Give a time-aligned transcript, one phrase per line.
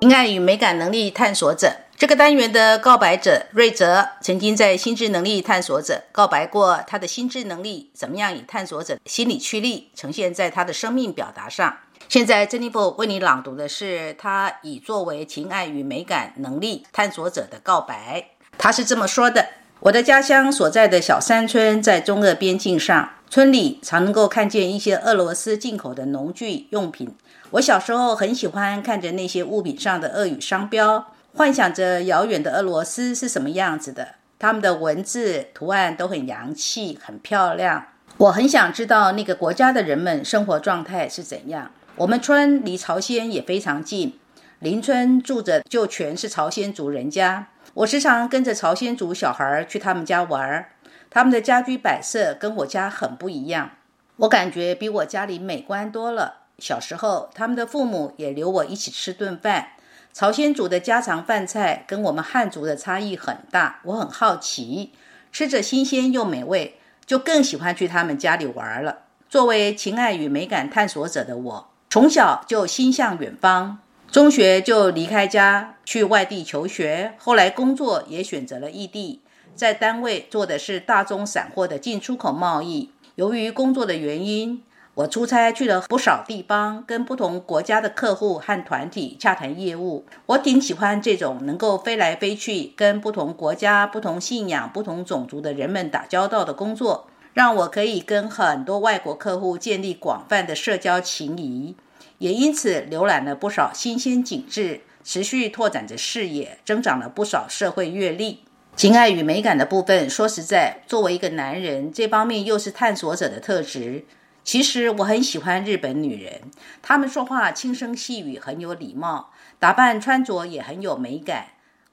[0.00, 11.78] 情爱与美感能力探索者这个单元的告白者瑞泽，曾经在心智能力探索者告白过他的心智能力，怎么样以探索者心理驱力呈现在他的生命表达上。
[12.10, 18.26] 现在珍妮佛为你朗读的是他以作为情爱与美感能力探索者的告白。
[18.58, 19.48] 他是这么说的
[19.80, 27.14] ：“我的家乡所在的小山村在中俄边境上，村里常能够看见一些俄罗斯进口的农具用品。”
[27.52, 34.16] 我小时候很喜欢看着那些物品上的俄语商标，幻想着遥远的俄罗斯是什么样子的。
[34.38, 37.86] 他们的文字图案都很洋气，很漂亮。
[38.18, 41.70] 我很想知道那个国家的人们生活状态是怎样。
[41.96, 44.18] 我们村离朝鲜也非常近，
[44.58, 47.48] 邻村住着就全是朝鲜族人家。
[47.74, 50.70] 我时常跟着朝鲜族小孩去他们家玩儿，
[51.10, 53.70] 他们的家居摆设跟我家很不一样，
[54.16, 56.42] 我感觉比我家里美观多了。
[56.58, 59.68] 小时候，他们的父母也留我一起吃顿饭。
[60.12, 64.92] 朝鲜族的家常饭菜跟我们汉族的差异很大，我很好奇，
[65.30, 69.00] 吃着新鲜又美味，就更喜欢去他们家里玩了。
[69.28, 79.20] 作为情爱与美感探索者的我，从小就心向远方，中学就离开家去外地求学，后来工作也选择了异地，
[79.56, 82.90] 在单位做的是大宗散货的进出口贸易。
[83.16, 84.62] 由于工作的原因。
[84.96, 90.06] 我出差去了不少地方，跟不同国家的客户和团体洽谈业务。
[90.24, 101.76] 我挺喜欢这种能够飞来飞去，跟不同国家、不同信仰、不同种族的人们打交道的工作，让我可以跟很多外国客户建立广泛的社交情谊，
[102.16, 108.40] 也因此浏览了不少新鲜景致，持续拓展着视野，增长了不少社会阅历。
[108.76, 114.04] 情爱与美感的部分，说实在，作为一个男人，这方面又是探索者的特质。
[114.44, 116.42] 其实我很喜欢日本女人，
[116.82, 121.46] 她们说话轻声细语，很有礼貌，打扮穿着也很有美感，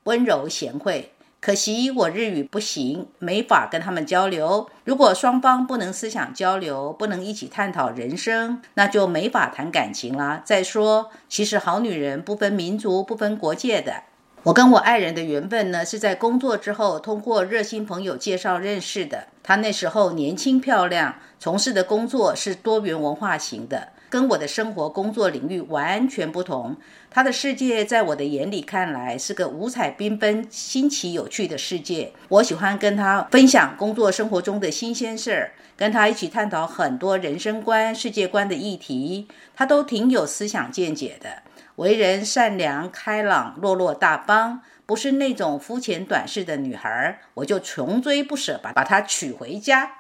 [0.04, 1.14] 温柔贤惠。
[1.40, 4.70] 可惜我日语不行，没法跟她们交流。
[4.84, 10.42] 如果双方不能思想交流，不能一起探讨人生，那就没法谈感情啦。
[10.44, 14.04] 再说，其实好女人不分民族、不分国界的。
[14.44, 19.28] 我跟我爱人的缘分呢，是在工作之后通过热心朋友介绍认识的。
[19.42, 26.76] 她那时候年轻漂亮，从事的工作是多元文化型的，跟我的生活工作领域完全不同。
[27.10, 32.12] 她的世界在我的眼里看来是个五彩缤纷、新奇有趣的世界。
[32.28, 39.26] 我喜欢跟她分享工作生活中的新鲜事儿，跟她一起探讨很多人生观、世界观的议题，
[39.56, 41.30] 她都挺有思想见解的。
[41.78, 49.92] 为人善良、开朗、落落大方，不是那种肤浅短视的女孩，我就穷追不舍，把把她娶回家。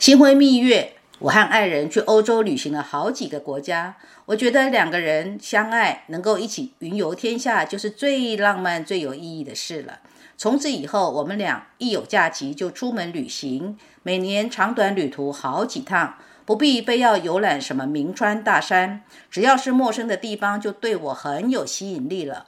[0.00, 3.94] 新婚蜜月，我和爱人去欧洲旅行了好几个国家。
[4.26, 10.00] 我觉得两个人相爱，能够一起云游天下，就是最浪漫、最有意义的事了。
[10.36, 16.16] 从此以后，我们俩一有假期就出门旅行，每年长短旅途好几趟。
[16.44, 22.46] 不必非要游览什么名川大山，只要是陌生的地方，就对我很有吸引力了。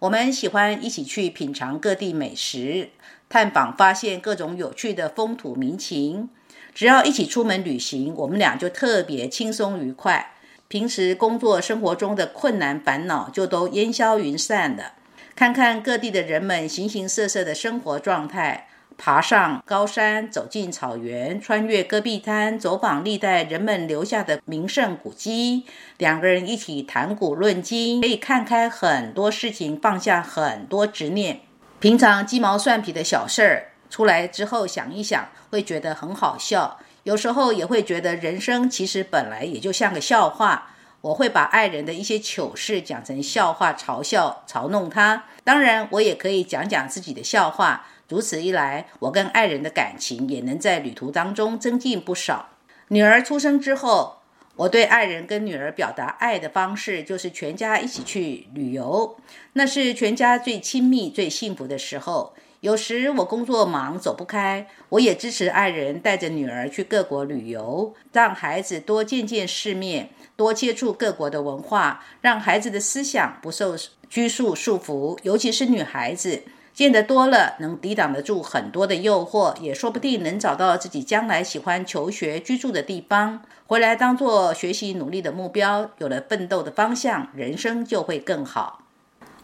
[0.00, 2.90] 我们喜欢一起去品尝各地美食，
[3.28, 6.28] 探访发现各种有趣的风土民情。
[6.74, 10.32] 只要一起出门旅行，我们俩就特别轻松愉快。
[10.66, 14.94] 平时工作生活中的困难烦恼就都烟消云散了。
[15.36, 18.68] 看看各地的人们形形色色的生活状态。
[18.96, 25.64] 爬上高山，走进草原，穿越戈壁滩，走访历代人们留下的名胜古迹。
[25.98, 31.40] 两个人一起谈古论今，可以看开很多事情，放下很多执念。
[31.80, 36.78] 平常鸡毛蒜皮的小事儿，出来之后想一想，会觉得很好笑。
[37.02, 40.70] 有时候也会觉得人生其实本来也就像个笑话。
[41.02, 45.24] 我会把爱人的一些糗事讲成笑话，嘲笑、嘲弄他。
[45.44, 47.84] 当然，我也可以讲讲自己的笑话。
[48.08, 52.50] 如此一来，我跟爱人的感情也能在旅途当中增进不少。
[52.88, 54.18] 女儿出生之后，
[54.56, 59.16] 我对爱人跟女儿表达爱的方式就是全家一起去旅游，
[59.54, 62.34] 那是全家最亲密、最幸福的时候。
[62.60, 73.76] 有时我工作忙走不开，我也支持爱人带着女儿去各国旅游，让孩子多见见世面，多接触各国的文化，让孩子的思想不受
[74.08, 76.44] 拘束束缚，尤其是女孩子。
[76.74, 85.92] 见得多了，能抵挡得住很多的诱惑，也说不定能找到自己将来喜欢求学居住的地方，回来当做学习努力的目标。
[85.98, 88.80] 有了奋斗的方向，人生就会更好。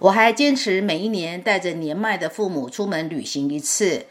[0.01, 4.07] 我还坚持每一年带着年迈的父母出门旅行一次，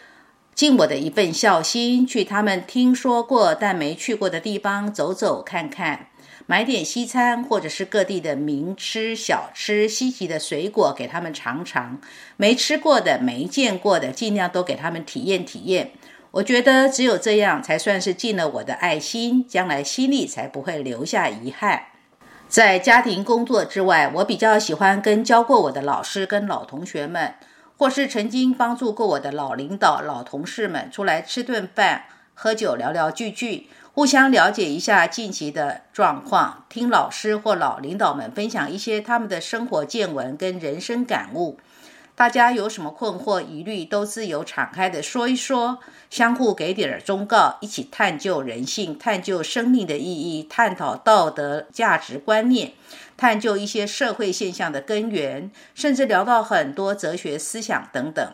[0.56, 6.09] 尽我的一份孝心，去他们听说过但没去过的地方走走看看。
[6.50, 12.02] 买点西餐或者是各地的名吃小吃、稀奇的水果给他们尝尝，
[12.38, 15.92] 没吃过的、没见过的，尽量都给他们体验体验。
[16.32, 21.84] 我觉得只有这样才算是尽了我的爱心，将来心里才不会留下遗憾。
[22.48, 27.36] 在家庭工作之外，我比较喜欢跟教过我的老师、跟老同学们，
[27.78, 32.06] 或是曾经帮助过我的老领导、老同事们出来吃顿饭、
[32.42, 41.60] 喝酒、聊聊聚聚，互相了解一下近期的状况，听老师或老领导们分享一些他们的生活见闻跟人生感悟。
[42.16, 52.72] 大家有什么困惑、疑虑，都自由敞开的说一说，相互给点儿忠告，一起探究人性，探究生命的意义，探讨道德价值观念，
[53.18, 58.34] 探究一些社会现象的根源，甚至聊到很多哲学思想等等。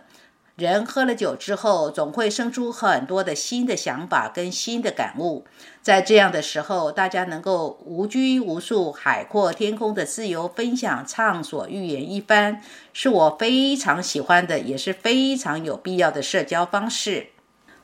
[0.55, 5.45] 人喝了酒之后，总会生出很多的新的想法跟新的感悟。
[5.81, 12.61] 在这样的时候，大家能够无拘无束、海阔天空的自由分享、畅所欲言一番，
[12.93, 17.27] 是我非常喜欢的，也是非常有必要的社交方式。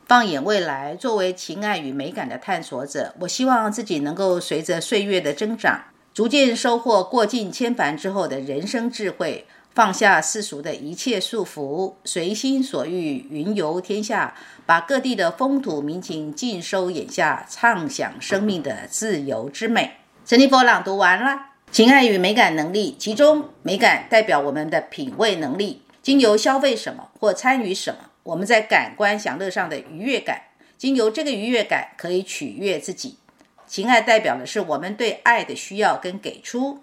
[0.07, 5.83] 放眼未来，作为情爱与美感的探索者，我希望自己能够随着岁月的增长，
[6.13, 9.45] 逐渐收获过尽千帆之后的人生智慧。
[9.73, 14.35] 放下世俗的一切束缚，随心所欲，云游天下，
[14.65, 19.93] 把各地的风土民情尽收眼下，畅享生命的自由之美。
[20.25, 30.41] 陈立波朗读完了，情爱与美感能力，其中美感代表我们的品味能力，经由消费什么或参与什么，我们在感官享乐上的愉悦感，
[30.77, 33.17] 经由这个愉悦感可以取悦自己。
[33.65, 36.81] 情爱代表的是我们对爱的需要跟给出。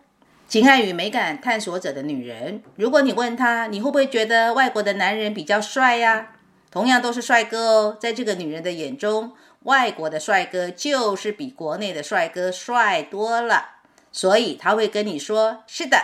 [0.49, 6.31] 情爱与美感探索者的女人，如果你问她，你会不会觉得外国的男人比较帅呀？
[6.71, 9.35] 同样都是帅哥哦，在这个女人的眼中，
[9.65, 13.73] 外国的帅哥就是比国内的帅哥帅多了，
[14.11, 15.99] 所以他会跟你说是的。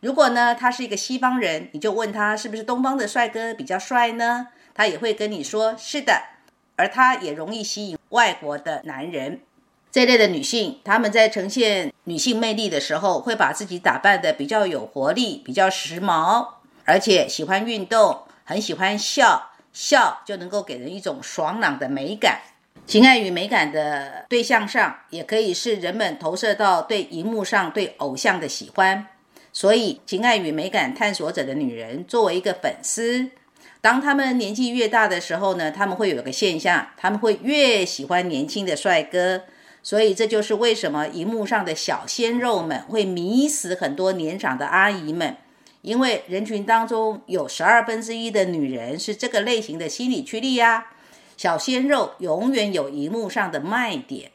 [0.00, 4.48] 如果呢，他是一个西方人，你就问他是不是东方的帅哥比较帅呢？
[4.74, 6.20] 他也会跟你说是的，
[6.76, 9.40] 而他也容易吸引外国的男人。
[9.92, 16.48] 这类的女性，她们在呈现女性魅力的时候，会把自己打扮的比较有活力、比较时髦，
[16.86, 22.40] 而且喜欢运动，很喜欢笑，笑就能够给人一种爽朗的美感。
[22.86, 29.06] 情爱与美感的对象上，也可以是人们投射到对荧幕上对偶像的喜欢。
[29.52, 33.30] 所以，情爱与美感探索者的女人，作为一个粉丝，
[33.82, 39.42] 当她们年纪越大的时候呢，她们会有一个现象，她们会越喜欢年轻的帅哥。
[39.82, 45.36] 所以这就是为什么荧幕上的小鲜肉们会迷死很多年长的阿姨们，
[45.80, 50.86] 因为人群当中有十二分之一的女人是这个类型的心理驱力呀。
[51.36, 54.30] 小鲜肉永远有荧幕上的卖点，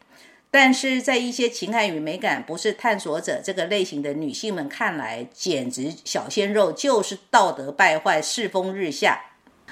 [0.51, 9.21] 但是在一些情感与美感不是探索者这个类型的女性们看来，简直小鲜肉就是道德败坏、世风日下。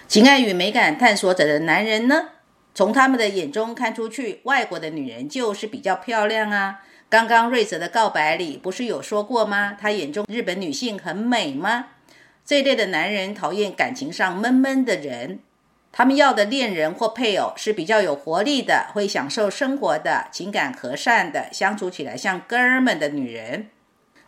[0.07, 2.29] 情爱与美感探索者的男人呢？
[2.75, 6.81] 从他们的眼中看出去，外国的女人就是比较漂亮啊。
[7.07, 9.77] 刚刚瑞泽的告白里不是有说过吗？
[9.79, 11.87] 他眼中日本女性很美吗？
[12.43, 15.39] 这类的男人讨厌感情上闷闷的人，
[15.93, 23.67] 他们要的恋人或配偶是比较有活力的，会享受生活的，情感和善的，相处起来像哥们的女人。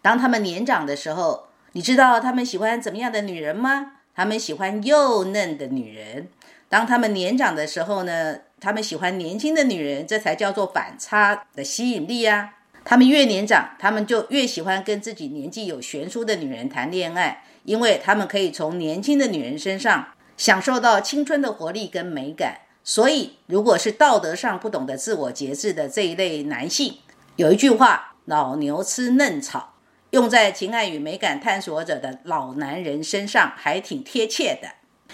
[0.02, 3.98] 当他们年长的时候，你知道他们喜欢怎么样的女人吗？
[4.16, 6.30] 他们喜欢幼嫩的女人。
[6.70, 12.56] 当他们年长的时候呢，他们喜欢年轻的女人，这才叫做反差的吸引力啊。
[12.84, 20.08] 他们越年长，他们就越喜欢跟自己年纪有悬殊的女人谈恋爱，因为他们可以从年轻的女人身上
[20.38, 22.60] 享受到青春的活力跟美感。
[22.84, 27.00] 所以，如果是道德上不懂得自我节制的这一类男性，
[27.36, 29.74] 有一句话：“老牛吃嫩草”，
[30.12, 34.70] 用在情爱与美感探索者的老男人身上，还挺贴切的。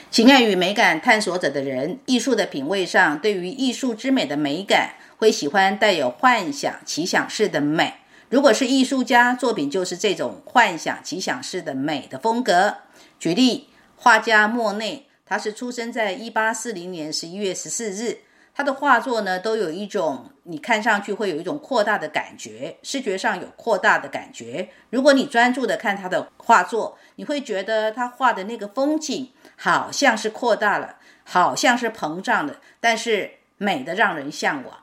[0.09, 7.95] 情爱与美感探索者的人，艺术的品味上，对于艺术之美的美感，会喜欢带有幻想、奇想式的美。
[8.29, 12.77] 如果是艺术家作品，就是这种幻想、奇想式的美的风格。
[13.19, 18.19] 举例，画家莫内，他是出生在一八四零年十一月十四日，
[18.55, 24.69] 他的画作呢，都有一种你看上去会有一种扩大的感觉，视觉上有扩大的感觉。
[24.91, 29.31] 如果你专注的看他的画作，你会觉得他画的那个风景。
[29.55, 34.79] 好像是扩大了，好像是膨胀的，但是美的让人向往。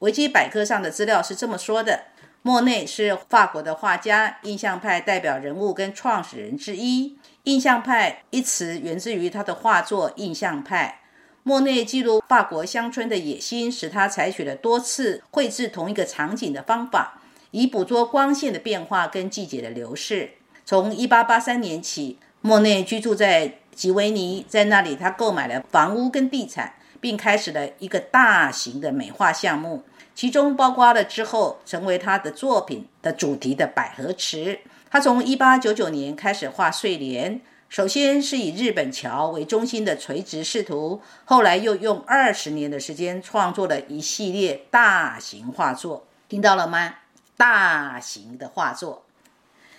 [0.00, 2.04] 维基百科上的资料是这么说的：
[2.42, 7.18] 莫内是法国的画家，印象派代表人物跟创始人之一。
[7.44, 11.00] 印象派一词源自于他的画作《印象派》。
[11.46, 17.20] 莫内记录法国乡村的野心，使他采取了多次绘制同一个场景的方法。
[17.50, 20.30] 以捕捉光线的变化跟季节的流逝。
[20.64, 29.84] 从1883年起，莫内居住在吉维尼，在那里他购买了房屋跟地产，并开始了一个大型的美化项目，
[30.14, 34.60] 其中包括了之后成为他的作品的主题的百合池。
[34.90, 37.42] 他从1899年开始画睡莲。
[37.68, 46.06] 首先是以日本桥为中心的垂直视图，后来又用二十年的时间创作了一系列大型画作。
[46.28, 46.94] 听到了吗？
[47.36, 49.04] 大型的画作。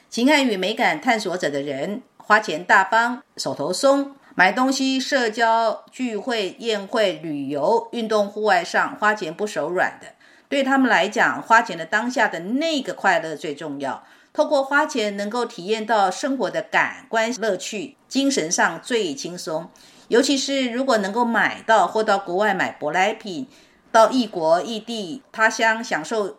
[0.10, 10.15] 情爱与美感探索者的人，花钱大方，手头松，买东西、社交聚会、宴会、旅游、运动、户外上花钱不手软的。
[10.48, 14.04] 对他们来讲，花钱的当下的那个快乐最重要。
[14.34, 19.70] 透过花钱，能够体验到生活的感官乐趣，精神上最轻松。
[20.10, 23.48] 尤其是如果能够买到或到国外买舶来品，
[23.92, 26.38] 到异国异地他乡享受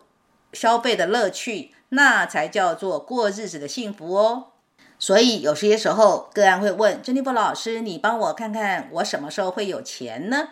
[0.53, 4.47] 消费的乐趣，那才叫做过日子的幸福哦。
[4.99, 10.49] 所以有些时候，个案会问珍妮佛老师：“你帮我看看，我什么时候会有钱呢？”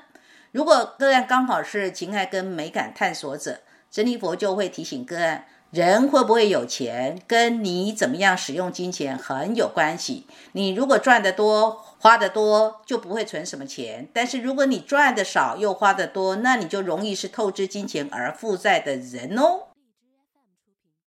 [0.56, 3.60] 如果个案刚好是情爱跟美感探索者，
[3.92, 5.48] 珍妮佛就会提醒个案。
[5.70, 10.26] 人会不会有钱，跟你怎么样使用金钱很有关系。
[10.54, 19.64] 你如果赚得多，花得多，就不会存什么钱；但是如果你赚的少又花得多，那你就容易是透支金钱而负债的人哦。